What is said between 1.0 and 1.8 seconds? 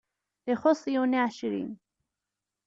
i ɛecrin.